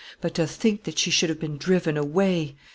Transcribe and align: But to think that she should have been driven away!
But 0.19 0.33
to 0.33 0.47
think 0.47 0.85
that 0.85 0.97
she 0.97 1.11
should 1.11 1.29
have 1.29 1.39
been 1.39 1.57
driven 1.57 1.95
away! 1.95 2.55